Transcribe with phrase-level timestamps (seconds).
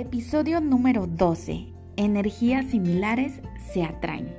[0.00, 1.74] Episodio número 12.
[1.96, 4.34] Energías similares se atraen.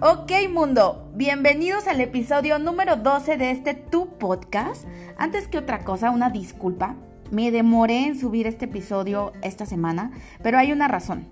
[0.00, 4.86] Ok mundo, bienvenidos al episodio número 12 de este Tu Podcast.
[5.18, 6.94] Antes que otra cosa, una disculpa.
[7.32, 10.12] Me demoré en subir este episodio esta semana,
[10.44, 11.26] pero hay una razón.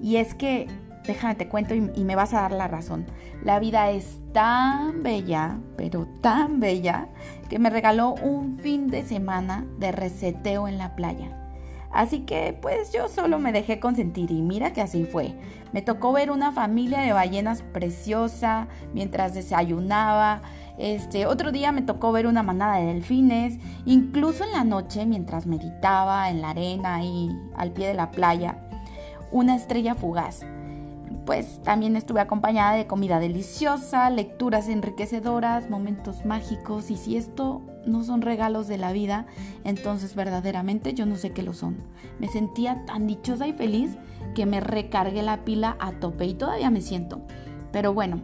[0.00, 0.68] Y es que,
[1.08, 3.04] déjame te cuento y, y me vas a dar la razón.
[3.42, 7.08] La vida es tan bella, pero tan bella,
[7.48, 11.39] que me regaló un fin de semana de reseteo en la playa.
[11.92, 15.34] Así que pues yo solo me dejé consentir y mira que así fue.
[15.72, 20.42] Me tocó ver una familia de ballenas preciosa mientras desayunaba.
[20.78, 25.46] Este, otro día me tocó ver una manada de delfines, incluso en la noche mientras
[25.46, 28.56] meditaba en la arena y al pie de la playa,
[29.32, 30.44] una estrella fugaz.
[31.26, 38.04] Pues también estuve acompañada de comida deliciosa, lecturas enriquecedoras, momentos mágicos y si esto no
[38.04, 39.26] son regalos de la vida,
[39.64, 41.78] entonces verdaderamente yo no sé qué lo son.
[42.18, 43.96] Me sentía tan dichosa y feliz
[44.34, 47.20] que me recargué la pila a tope y todavía me siento.
[47.72, 48.20] Pero bueno,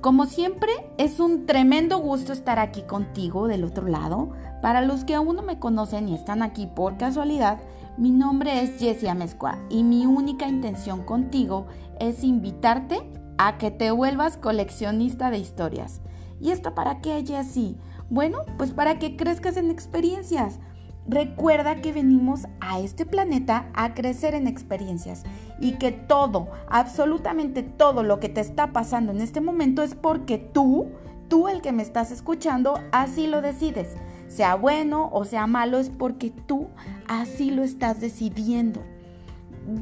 [0.00, 4.30] como siempre es un tremendo gusto estar aquí contigo del otro lado.
[4.60, 7.58] Para los que aún no me conocen y están aquí por casualidad,
[7.96, 11.66] mi nombre es Jessie Amezcua y mi única intención contigo
[12.00, 13.02] es invitarte
[13.38, 16.00] a que te vuelvas coleccionista de historias.
[16.40, 17.76] ¿Y esto para qué, Jessie?
[18.10, 20.58] Bueno, pues para que crezcas en experiencias.
[21.06, 25.22] Recuerda que venimos a este planeta a crecer en experiencias
[25.60, 30.38] y que todo, absolutamente todo lo que te está pasando en este momento es porque
[30.38, 30.88] tú,
[31.28, 33.96] tú el que me estás escuchando, así lo decides.
[34.34, 36.66] Sea bueno o sea malo es porque tú
[37.06, 38.82] así lo estás decidiendo.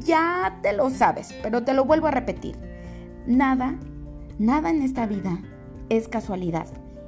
[0.01, 2.59] Ya te lo sabes, pero te lo vuelvo a repetir.
[3.27, 3.79] Nada,
[4.39, 5.39] nada en esta vida
[5.89, 6.67] es casualidad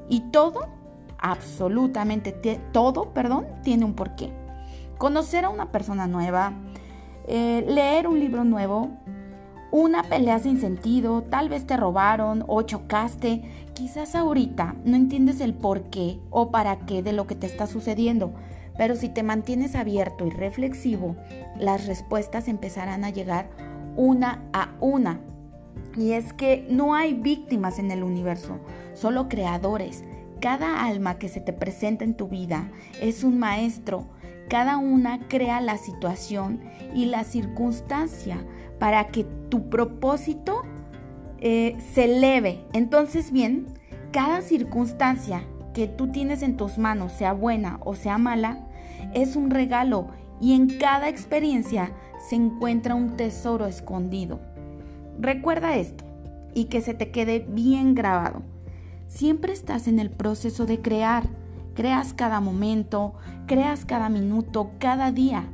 [0.08, 0.70] y todo
[1.18, 2.32] absolutamente
[2.72, 4.32] todo, perdón, tiene un porqué.
[4.96, 6.54] Conocer a una persona nueva,
[7.28, 8.88] eh, leer un libro nuevo,
[9.74, 13.42] una pelea sin sentido, tal vez te robaron o chocaste,
[13.74, 17.66] quizás ahorita no entiendes el por qué o para qué de lo que te está
[17.66, 18.32] sucediendo,
[18.78, 21.16] pero si te mantienes abierto y reflexivo,
[21.58, 23.50] las respuestas empezarán a llegar
[23.96, 25.18] una a una.
[25.96, 28.60] Y es que no hay víctimas en el universo,
[28.94, 30.04] solo creadores.
[30.40, 34.06] Cada alma que se te presenta en tu vida es un maestro.
[34.48, 36.60] Cada una crea la situación
[36.94, 38.44] y la circunstancia
[38.78, 40.62] para que tu propósito
[41.38, 42.64] eh, se eleve.
[42.72, 43.66] Entonces, bien,
[44.12, 48.66] cada circunstancia que tú tienes en tus manos, sea buena o sea mala,
[49.12, 50.08] es un regalo
[50.40, 51.92] y en cada experiencia
[52.28, 54.40] se encuentra un tesoro escondido.
[55.18, 56.04] Recuerda esto
[56.54, 58.42] y que se te quede bien grabado.
[59.06, 61.24] Siempre estás en el proceso de crear.
[61.74, 63.14] Creas cada momento,
[63.46, 65.44] creas cada minuto, cada día.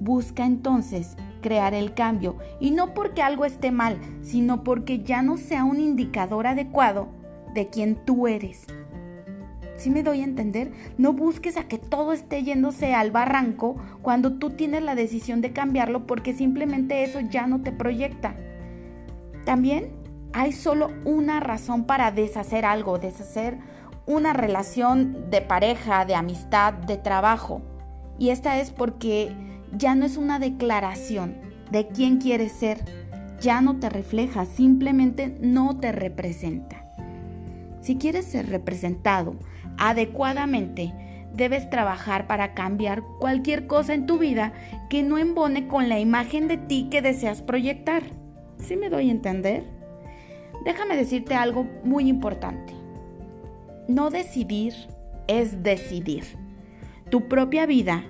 [0.00, 5.36] Busca entonces crear el cambio y no porque algo esté mal, sino porque ya no
[5.36, 7.08] sea un indicador adecuado
[7.54, 8.66] de quien tú eres.
[9.76, 10.72] Si me doy a entender?
[10.98, 15.52] No busques a que todo esté yéndose al barranco cuando tú tienes la decisión de
[15.52, 18.36] cambiarlo porque simplemente eso ya no te proyecta.
[19.44, 19.90] También
[20.32, 23.58] hay solo una razón para deshacer algo, deshacer
[24.06, 27.62] una relación de pareja, de amistad, de trabajo.
[28.18, 29.32] Y esta es porque
[29.72, 31.36] ya no es una declaración
[31.70, 32.84] de quién quieres ser,
[33.40, 36.84] ya no te refleja, simplemente no te representa.
[37.80, 39.36] Si quieres ser representado
[39.76, 40.94] adecuadamente,
[41.34, 44.52] debes trabajar para cambiar cualquier cosa en tu vida
[44.88, 48.04] que no embone con la imagen de ti que deseas proyectar.
[48.58, 49.74] ¿Sí me doy a entender?
[50.64, 52.73] déjame decirte algo muy importante.
[53.88, 54.72] No decidir
[55.26, 56.24] es decidir.
[57.10, 58.04] Tu propia vida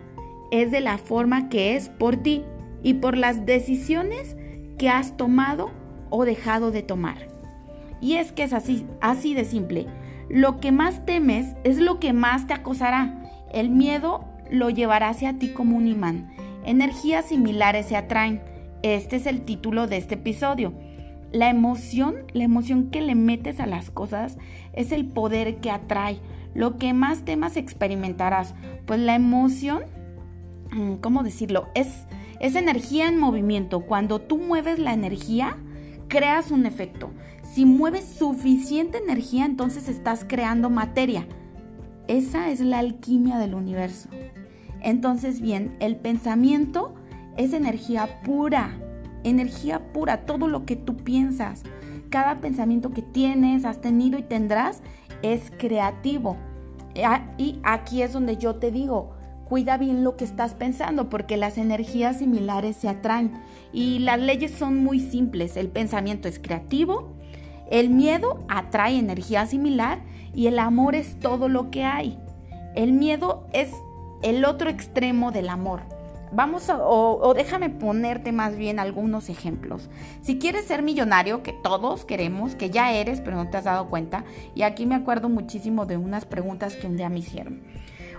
[0.52, 2.44] es de la forma que es por ti
[2.82, 4.36] y por las decisiones
[4.78, 5.72] que has tomado
[6.10, 7.28] o dejado de tomar.
[8.00, 9.86] Y es que es así, así de simple.
[10.28, 13.22] Lo que más temes es lo que más te acosará.
[13.52, 16.30] El miedo lo llevará hacia ti como un imán.
[16.64, 18.42] Energías similares se atraen.
[18.82, 20.72] Este es el título de este episodio.
[21.34, 24.38] La emoción, la emoción que le metes a las cosas
[24.72, 26.20] es el poder que atrae.
[26.54, 28.54] Lo que más temas experimentarás,
[28.86, 29.82] pues la emoción,
[30.70, 31.66] mm, ¿cómo decirlo?
[31.74, 32.06] Es,
[32.38, 33.80] es energía en movimiento.
[33.80, 35.56] Cuando tú mueves la energía,
[36.06, 37.10] creas un efecto.
[37.42, 41.26] Si mueves suficiente energía, entonces estás creando materia.
[42.06, 44.08] Esa es la alquimia del universo.
[44.80, 46.94] Entonces, bien, el pensamiento
[47.36, 48.78] es energía pura
[49.24, 51.62] energía pura, todo lo que tú piensas,
[52.10, 54.82] cada pensamiento que tienes, has tenido y tendrás
[55.22, 56.36] es creativo.
[57.38, 59.14] Y aquí es donde yo te digo,
[59.48, 63.32] cuida bien lo que estás pensando porque las energías similares se atraen
[63.72, 65.56] y las leyes son muy simples.
[65.56, 67.14] El pensamiento es creativo,
[67.70, 69.98] el miedo atrae energía similar
[70.34, 72.18] y el amor es todo lo que hay.
[72.76, 73.70] El miedo es
[74.22, 75.93] el otro extremo del amor.
[76.34, 79.88] Vamos a, o, déjame ponerte más bien algunos ejemplos.
[80.20, 83.88] Si quieres ser millonario, que todos queremos, que ya eres, pero no te has dado
[83.88, 87.62] cuenta, y aquí me acuerdo muchísimo de unas preguntas que un día me hicieron.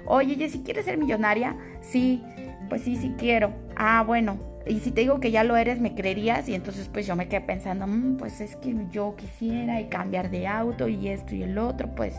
[0.08, 1.58] Oye, si quieres ser millonaria?
[1.82, 2.24] Sí,
[2.70, 3.54] pues sí, sí quiero.
[3.76, 6.50] Ah, bueno, y si te digo que ya lo eres, me creerías.
[6.50, 10.32] Y entonces pues yo me quedé pensando, mm, pues es que yo quisiera y cambiar
[10.32, 12.16] de auto y esto y el otro, pues,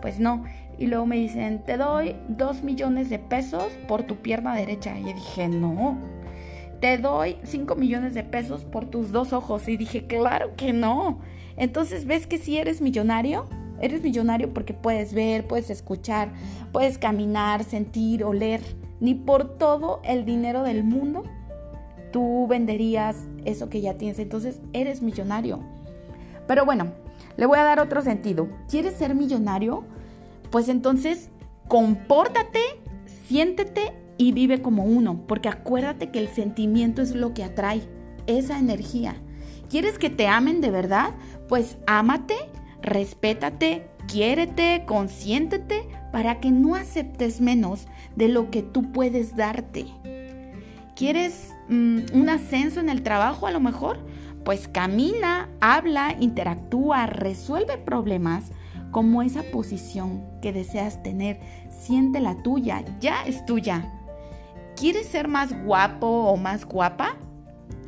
[0.00, 0.44] pues no.
[0.78, 4.96] Y luego me dicen, te doy dos millones de pesos por tu pierna derecha.
[4.98, 5.98] Y yo dije, no.
[6.80, 9.66] Te doy cinco millones de pesos por tus dos ojos.
[9.68, 11.18] Y dije, claro que no.
[11.56, 13.48] Entonces, ¿ves que si eres millonario?
[13.80, 16.30] Eres millonario porque puedes ver, puedes escuchar,
[16.70, 18.60] puedes caminar, sentir, oler.
[19.00, 21.24] Ni por todo el dinero del mundo
[22.10, 24.18] tú venderías eso que ya tienes.
[24.18, 25.60] Entonces, eres millonario.
[26.46, 26.92] Pero bueno,
[27.36, 28.48] le voy a dar otro sentido.
[28.68, 29.84] ¿Quieres ser millonario?
[30.50, 31.30] Pues entonces,
[31.68, 32.60] compórtate,
[33.26, 37.82] siéntete y vive como uno, porque acuérdate que el sentimiento es lo que atrae
[38.26, 39.16] esa energía.
[39.70, 41.14] ¿Quieres que te amen de verdad?
[41.48, 42.34] Pues ámate,
[42.82, 49.86] respétate, quiérete, consiéntete para que no aceptes menos de lo que tú puedes darte.
[50.98, 54.00] ¿Quieres mm, un ascenso en el trabajo a lo mejor?
[54.44, 58.50] Pues camina, habla, interactúa, resuelve problemas
[58.90, 61.38] como esa posición que deseas tener.
[61.70, 63.92] Siente la tuya, ya es tuya.
[64.74, 67.14] ¿Quieres ser más guapo o más guapa?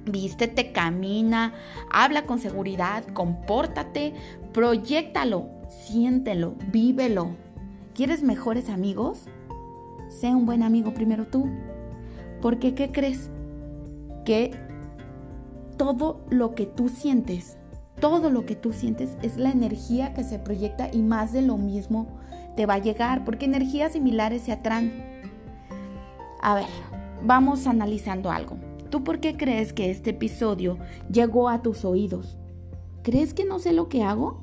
[0.05, 1.53] Vístete, camina,
[1.91, 4.15] habla con seguridad, compórtate,
[4.53, 7.35] proyectalo, siéntelo, vívelo.
[7.93, 9.25] ¿Quieres mejores amigos?
[10.09, 11.51] Sé un buen amigo primero tú.
[12.41, 13.31] Porque, ¿qué crees?
[14.25, 14.53] Que
[15.77, 17.57] todo lo que tú sientes,
[18.01, 21.57] todo lo que tú sientes es la energía que se proyecta y más de lo
[21.57, 22.07] mismo
[22.57, 24.93] te va a llegar, porque energías similares se atraen.
[26.43, 26.67] A ver,
[27.25, 28.57] vamos analizando algo.
[28.91, 30.79] ¿Tú por qué crees que este episodio
[31.11, 32.37] llegó a tus oídos?
[33.03, 34.41] ¿Crees que no sé lo que hago?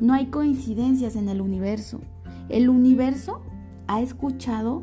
[0.00, 2.00] No hay coincidencias en el universo.
[2.48, 3.42] El universo
[3.86, 4.82] ha escuchado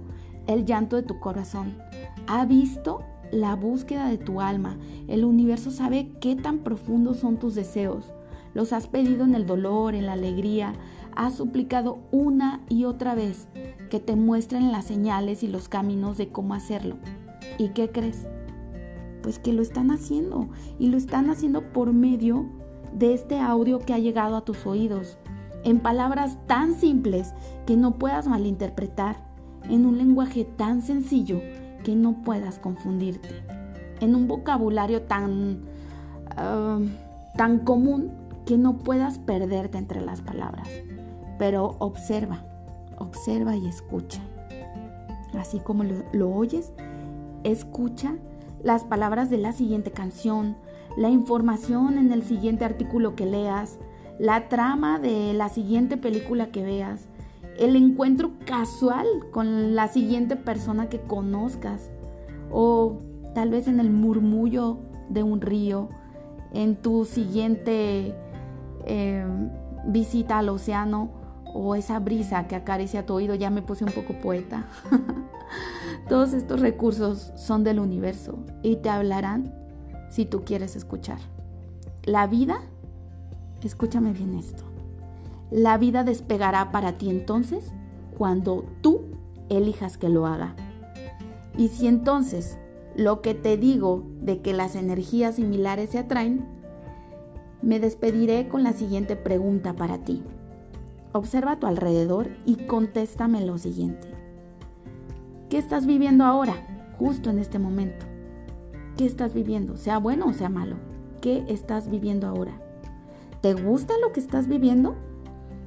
[0.54, 1.78] el llanto de tu corazón,
[2.28, 4.78] ha visto la búsqueda de tu alma.
[5.08, 8.14] El universo sabe qué tan profundos son tus deseos.
[8.54, 10.74] Los has pedido en el dolor, en la alegría.
[11.16, 13.48] Has suplicado una y otra vez
[13.90, 16.98] que te muestren las señales y los caminos de cómo hacerlo.
[17.58, 18.28] ¿Y qué crees?
[19.24, 20.50] Pues que lo están haciendo.
[20.80, 22.46] Y lo están haciendo por medio
[22.94, 25.18] de este audio que ha llegado a tus oídos.
[25.64, 27.34] En palabras tan simples
[27.66, 29.31] que no puedas malinterpretar.
[29.72, 31.42] En un lenguaje tan sencillo
[31.84, 33.30] que no puedas confundirte.
[34.02, 35.62] En un vocabulario tan,
[36.36, 36.80] ah,
[37.38, 38.12] tan común
[38.46, 40.68] que no puedas perderte entre las palabras.
[41.40, 42.44] Pero observa,
[43.00, 44.20] observa y escucha.
[45.40, 46.74] Así como lo, lo oyes,
[47.46, 48.16] escucha
[48.62, 50.58] las palabras de la siguiente canción,
[50.98, 53.78] la información en el siguiente artículo que leas,
[54.20, 57.08] la trama de la siguiente película que veas,
[57.58, 61.90] el encuentro casual con la siguiente persona que conozcas
[62.52, 63.00] o
[63.34, 64.78] tal vez en el murmullo
[65.10, 65.90] de un río,
[66.54, 68.16] en tu siguiente
[68.86, 69.50] em,
[69.88, 71.12] visita al océano
[71.54, 74.66] o esa brisa que acaricia tu oído, ya me puse un poco poeta.
[76.10, 79.54] Todos estos recursos son del universo y te hablarán
[80.10, 81.20] si tú quieres escuchar.
[82.04, 82.62] La vida,
[83.62, 84.64] escúchame bien esto,
[85.52, 87.74] la vida despegará para ti entonces
[88.18, 89.02] cuando tú
[89.50, 90.56] elijas que lo haga.
[91.58, 92.58] Y si entonces
[92.96, 96.46] lo que te digo de que las energías similares se atraen,
[97.62, 100.24] me despediré con la siguiente pregunta para ti.
[101.12, 104.08] Observa a tu alrededor y contéstame lo siguiente.
[105.50, 106.56] ¿Qué estás viviendo ahora,
[106.98, 108.06] justo en este momento?
[108.96, 109.76] ¿Qué estás viviendo?
[109.76, 110.78] Sea bueno o sea malo.
[111.20, 112.54] ¿Qué estás viviendo ahora?
[113.42, 114.96] ¿Te gusta lo que estás viviendo?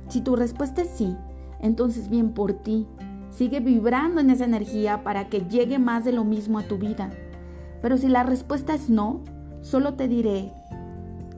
[0.09, 1.17] Si tu respuesta es sí,
[1.61, 2.87] entonces bien por ti.
[3.31, 7.11] Sigue vibrando en esa energía para que llegue más de lo mismo a tu vida.
[7.83, 9.21] Pero si la respuesta es no,
[9.63, 10.53] solo te diré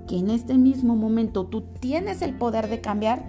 [0.06, 3.25] que en este mismo momento tú tienes el poder de cambiar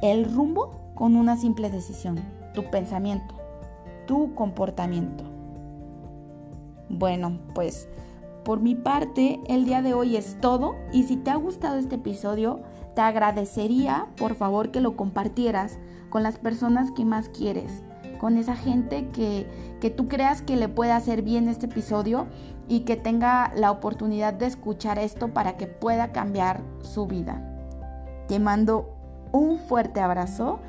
[0.00, 2.18] el rumbo con una simple decisión,
[2.54, 3.34] tu pensamiento,
[4.06, 5.24] tu comportamiento.
[6.88, 7.88] Bueno, pues
[8.44, 11.94] por mi parte el día de hoy es todo y si te ha gustado este
[11.94, 12.60] episodio,
[12.94, 15.78] te agradecería por favor que lo compartieras
[16.10, 17.82] con las personas que más quieres,
[18.20, 19.46] con esa gente que,
[19.80, 22.26] que tú creas que le pueda hacer bien este episodio
[22.68, 27.42] y que tenga la oportunidad de escuchar esto para que pueda cambiar su vida.
[28.28, 28.94] Te mando
[29.32, 30.60] un fuerte abrazo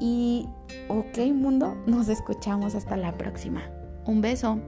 [0.00, 0.48] y,
[0.88, 3.62] ok mundo, nos escuchamos hasta la próxima.
[4.06, 4.58] Un beso.